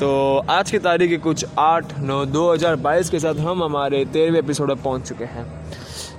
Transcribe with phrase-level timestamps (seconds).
[0.00, 4.38] तो आज की तारीख कुछ आठ नौ दो हज़ार बाईस के साथ हम हमारे तेरहवें
[4.38, 5.44] एपिसोड में पहुँच चुके हैं।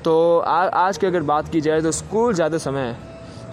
[0.04, 2.96] तो आ, आज की अगर बात की जाए तो स्कूल जाते समय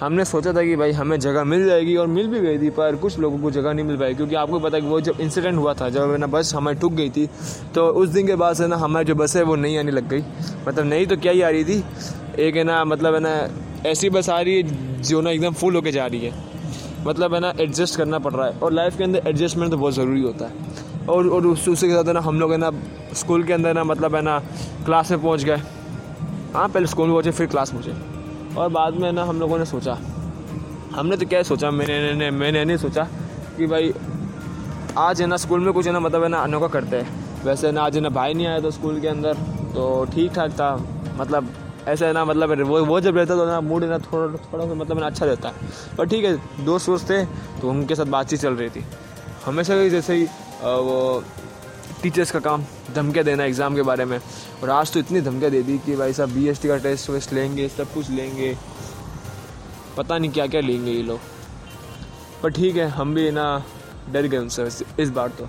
[0.00, 2.96] हमने सोचा था कि भाई हमें जगह मिल जाएगी और मिल भी गई थी पर
[2.96, 5.56] कुछ लोगों को जगह नहीं मिल पाई क्योंकि आपको पता है कि वो जब इंसिडेंट
[5.58, 7.26] हुआ था जब ना बस हमारी ठुक गई थी
[7.74, 10.08] तो उस दिन के बाद से ना हमारी जो बस है वो नहीं आने लग
[10.08, 10.22] गई।
[10.68, 11.82] मतलब नहीं तो क्या ही आ रही थी
[12.38, 15.74] एक है ना मतलब है ना ऐसी बस आ रही है जो ना एकदम फुल
[15.76, 16.47] होके जा रही है।
[17.08, 19.94] मतलब है ना एडजस्ट करना पड़ रहा है और लाइफ के अंदर एडजस्टमेंट तो बहुत
[19.94, 22.70] ज़रूरी होता है और और उस उसी के साथ है ना हम लोग है ना
[23.14, 24.38] स्कूल के अंदर ना मतलब है ना
[24.84, 25.56] क्लास में पहुँच गए
[26.54, 29.98] हाँ पहले स्कूल पहुँचे फिर क्लास पहुँचे और बाद में ना हम लोगों ने सोचा
[30.94, 33.04] हमने तो क्या सोचा मैंने ने, मैंने नहीं सोचा
[33.56, 33.92] कि भाई
[34.98, 37.72] आज है ना स्कूल में कुछ है ना मतलब है ना अनोखा करते हैं वैसे
[37.72, 39.34] ना आज है ना भाई नहीं आया था स्कूल के अंदर
[39.74, 40.74] तो ठीक ठाक था
[41.16, 41.48] मतलब
[41.88, 44.74] ऐसा है ना मतलब वो वो जब रहता तो ना मूड ना थोड़ा थोड़ा सा
[44.74, 45.54] मतलब ना अच्छा रहता है।
[45.98, 47.24] पर ठीक है, दोस्त वोस्त थे
[47.60, 48.84] तो उनके साथ बातचीत चल रही थी।
[49.44, 50.24] हमेशा ही जैसे ही
[50.62, 51.22] वो
[52.02, 52.64] टीचर्स का काम,
[52.94, 54.18] धमकियाँ देना एग्ज़ाम के बारे में।
[54.62, 57.68] और आज तो इतनी धमकियाँ दे दी कि भाई साहब बी का टेस्ट वेस्ट लेंगे,
[57.68, 58.56] सब कुछ लेंगे।
[59.96, 61.20] पता नहीं क्या क्या लेंगे ये लोग।
[62.42, 63.64] पर ठीक है, हम भी ना,
[64.12, 64.68] डर गए उनसे
[65.02, 65.48] इस बार तो।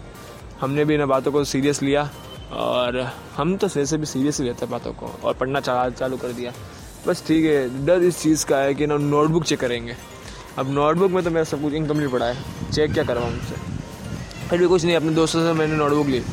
[0.62, 2.10] हमने भी इन बातों को सीरियस लिया।
[2.52, 2.98] और
[3.36, 6.28] हम तो फिर से भी सीरियस लेते हैं बातों को, और पढ़ना चाह चालू कर
[6.28, 6.52] दिया।
[7.08, 9.96] बस ठीक है, डर इस चीज़ का है कि ना नोटबुक चेक करेंगे।
[10.58, 13.56] अब नोटबुक में तो मेरा सब कुछ इनकम्प्लीट पड़ा है। चेक क्या करवाऊँ उनसे?
[14.50, 16.24] फिर भी कुछ नहीं, अपने दोस्तों से मैंने नोटबुक ली।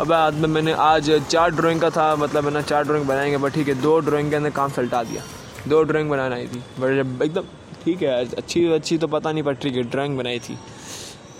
[0.00, 3.52] और बाद में मैंने आज चार ड्राइंग का था मतलब मैंने चार ड्राइंग बनाएँगे बट
[3.52, 5.22] ठीक है, दो ड्राइंग के अंदर काम सलटा दिया।
[5.68, 7.42] दो ड्राइंग बनाना आई थी बट जब एकदम
[7.84, 10.58] ठीक है, अच्छी अच्छी तो पता नहीं पर ठीक है ड्राइंग बनाई थी।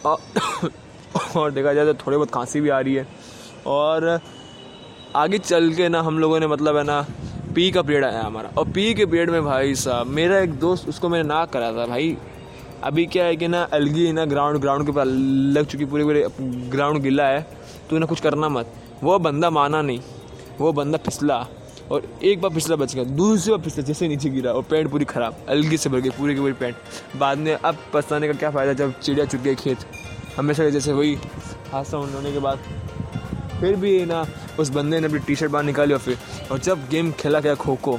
[1.36, 3.06] और देखा जाए तो थोड़ी बहुत खांसी भी आ रही है।
[3.66, 4.18] और
[5.16, 7.00] आगे चल के ना हम लोगों ने मतलब है ना,
[7.54, 10.88] पी का पीरियड आया हमारा। और पी के पीरियड में भाई साहब, मेरा एक दोस्त,
[10.88, 12.16] उसको मैंने ना करा था भाई।
[12.84, 15.06] अभी क्या है कि ना, अलगी ना ग्राउंड ग्राउंड के पास
[15.56, 16.26] लग चुकी पूरे पूरे
[16.70, 17.46] ग्राउंड गिला है
[17.90, 20.00] तो ना कुछ करना मत। वो बंदा माना नहीं,
[20.58, 21.46] वो बंदा फिसला
[21.90, 25.04] और एक बार फिसला बच गया, दूसरी बार फिसला, जैसे नीचे गिरा और पैंट पूरी
[25.04, 26.76] ख़राब, अलगी से भर गई, पूरी की पूरी पैंट।
[27.18, 29.78] बाद में अब पछताने का क्या फ़ायदा जब चिड़िया चुक गई खेत?
[30.36, 31.14] हमेशा जैसे वही
[31.72, 32.58] हादसा होने के बाद
[33.60, 34.24] फिर भी ना
[34.58, 36.18] उस बंदे ने अपनी टी शर्ट बाहर निकाली और फिर,
[36.52, 37.98] और जब गेम खेला गया खो खो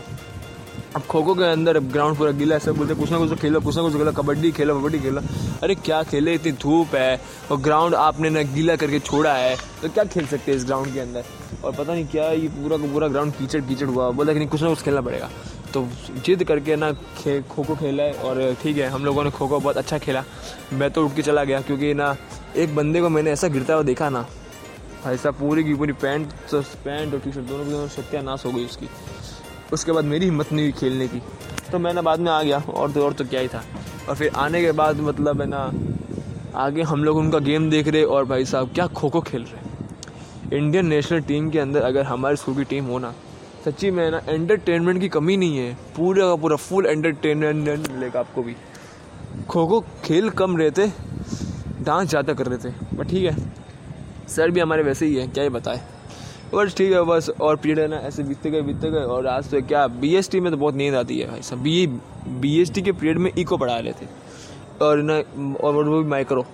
[0.96, 3.60] अब खो खो के अंदर ग्राउंड पूरा गीला सब बोलते कुछ ना कुछ तो खेलो,
[3.62, 5.22] कुछ ना कुछ खेलो, कबड्डी खेलो कबड्डी खेलो।
[5.64, 7.20] अरे क्या खेले, इतनी धूप है,
[7.52, 10.94] और ग्राउंड आपने ना गीला करके छोड़ा है तो क्या खेल सकते हैं इस ग्राउंड
[10.94, 11.24] के अंदर?
[11.64, 14.50] और पता नहीं क्या ये पूरा का पूरा ग्राउंड कीचड़ कीचड़ हुआ, बोला कि नहीं,
[14.50, 15.30] कुछ ना कुछ खेलना पड़ेगा।
[15.74, 15.88] तो
[16.26, 19.48] जिद करके ना खे खो खो खेला है, और ठीक है, हम लोगों ने खो
[19.48, 20.24] खो बहुत अच्छा खेला।
[20.74, 22.16] मैं तो उठ के चला गया, क्योंकि ना
[22.56, 24.26] एक बंदे को मैंने ऐसा गिरता हुआ देखा ना
[25.04, 28.52] भाई साहब, पूरी की पूरी पैंट पैंट और टी शर्ट दोनों की दोनों सत्यानाश हो
[28.52, 28.88] गई उसकी।
[29.74, 31.22] उसके बाद मेरी हिम्मत नहीं हुई खेलने की।
[31.72, 33.64] तो मैं ना बाद में आ गया, और तो और तो क्या ही था।
[34.10, 35.72] और फिर आने के बाद मतलब है ना,
[36.56, 40.58] आगे हम लोग उनका गेम देख रहे और भाई साहब क्या खो खो खेल रहे।
[40.58, 43.14] इंडियन नेशनल टीम के अंदर अगर हमारे स्कूल की टीम हो ना,
[43.66, 48.44] सच्ची में ना एंटरटेनमेंट की कमी नहीं है। पूरा का पूरा फुल एंटरटेनमेंट मिलेगा आपको
[48.44, 48.56] भी।
[49.50, 50.88] खो खो खेल कम रहे थे
[51.82, 53.36] डांस ज़्यादा कर रहे थे बट ठीक है।
[54.28, 55.82] सर भी हमारे वैसे ही है, क्या ही बताए।
[56.54, 59.50] बस ठीक है, बस और पीरियड है ना, ऐसे बीतते गए बीतते गए, और आज
[59.52, 63.18] तो क्या बी में तो बहुत नींद आती है भाई सब बी बी के पीरियड
[63.18, 64.06] में इको पढ़ा रहे थे।
[64.82, 65.14] और ना,
[65.58, 66.46] और वो भी माइक्रो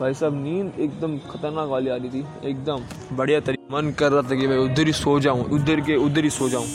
[0.00, 4.22] भाई साहब, नींद एकदम खतरनाक वाली आ रही थी, एकदम बढ़िया तरीके मन कर रहा
[4.22, 6.66] था कि भाई उधर ही सो जाऊँ, उधर के, उधर ही सो जाऊँ।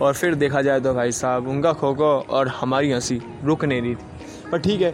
[0.00, 3.82] और फिर देखा जाए तो भाई साहब, उनका खो खो और हमारी हँसी रुक नहीं
[3.82, 4.17] रही थी।
[4.52, 4.92] पर ठीक है,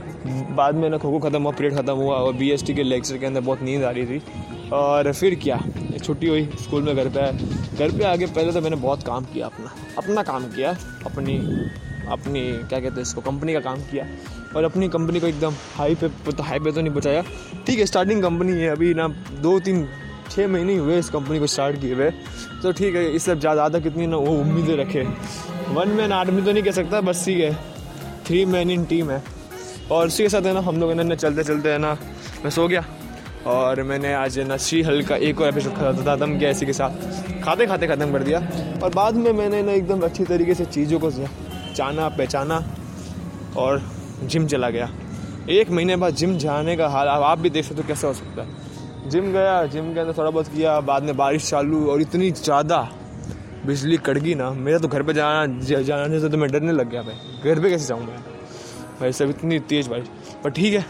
[0.57, 3.27] बाद में ना खो खो ख़त्म हुआ, पीरियड ख़त्म हुआ और बी के लेक्चर के
[3.27, 5.61] अंदर बहुत नींद आ रही थी। और फिर क्या?
[5.99, 7.33] छुट्टी हुई स्कूल में घर पे आए।
[7.79, 10.77] घर पे आके पहले तो मैंने बहुत काम किया अपना अपना काम किया,
[11.07, 11.37] अपनी
[12.07, 14.07] अपनी, क्या कहते हैं इसको कंपनी का काम किया।
[14.57, 17.23] और अपनी कंपनी को एकदम हाई पे तो हाई पे तो नहीं बचाया
[17.67, 19.07] ठीक है स्टार्टिंग कंपनी है, अभी ना
[19.41, 19.87] दो, तीन
[20.31, 22.11] छः महीने ही हुए इस कंपनी को स्टार्ट किए हुए।
[22.63, 25.03] तो ठीक है इससे ज़्यादा कितनी ना, वो उम्मीदें रखे।
[25.71, 27.55] वन मैन आर्मी तो नहीं कह सकता, बस ठीक है।
[28.27, 29.23] थ्री मैन इन टीम है।
[29.91, 31.97] और उसी के साथ है ना, हम लोग है ना चलते चलते है ना,
[32.45, 32.84] मैं सो गया।
[33.47, 37.43] और मैंने आज ना श्री हल का एक और एपिसोड ख़त्म किया इसी के साथ।
[37.44, 38.38] खाते खाते ख़त्म कर दिया।
[38.82, 42.62] और बाद में मैंने ना एकदम अच्छी तरीके से चीज़ों को जाना, पहचाना
[43.56, 43.82] और
[44.25, 44.91] जिम चला गया।
[45.50, 48.14] एक महीने बाद जिम जाने का हाल, अब आप भी देख सकते हो कैसा हो
[48.14, 52.00] सकता है। जिम गया, जिम के अंदर थोड़ा बहुत किया, बाद में बारिश चालू और
[52.00, 52.88] इतनी ज़्यादा
[53.67, 57.03] बिजली कड़गी ना, मेरा तो घर पे जाना, जाने से तो मैं डरने लग गया
[57.03, 58.34] भाई। घर पे कैसे जाऊँ मैं?
[59.00, 60.08] भाई सब इतनी तेज़ बारिश।
[60.44, 60.85] पर ठीक है,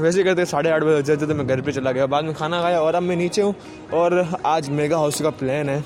[0.00, 2.60] वैसे करते साढ़े आठ बजे जाते तो मैं घर पे चला गया, बाद में खाना
[2.62, 3.54] खाया और अब मैं नीचे हूँ
[3.94, 5.80] और आज मेगा हाउस का प्लान है,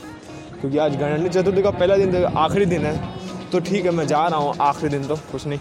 [0.61, 4.27] क्योंकि आज गणेश चतुर्थी का पहला दिन, आखिरी दिन है। तो ठीक है, मैं जा
[4.27, 5.59] रहा हूँ आखिरी दिन तो कुछ नहीं।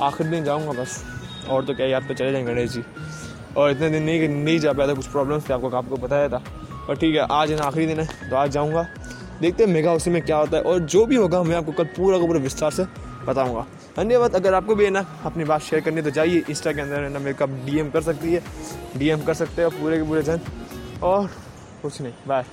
[0.00, 1.02] आखिरी दिन जाऊँगा बस।
[1.50, 2.82] और तो क्या, याद पे चले जाएँगे गणेश जी।
[3.56, 6.42] और इतने दिन नहीं नहीं जा पाया था, कुछ प्रॉब्लम्स थे, आपको आपको बताया था।
[6.88, 8.86] पर ठीक है, आज आखिरी दिन है तो आज जाऊँगा।
[9.40, 11.84] देखते हैं मेगा उसी में क्या होता है, और जो भी होगा, मैं आपको कल
[11.96, 12.84] पूरा का पूरा विस्तार से
[13.26, 16.80] बताऊँगा। धन्यवाद। अगर आपको भी है ना अपनी बात शेयर करनी तो जाइए इंस्टा के
[16.80, 18.42] अंदर है ना मेरे को डी कर सकती है।
[18.96, 20.40] डीएम कर सकते हो पूरे के पूरे जन।
[21.02, 21.30] और
[21.82, 22.44] कुछ नहीं। बाय